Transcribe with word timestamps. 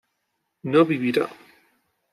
no 0.63 0.83
vivirá 0.83 1.29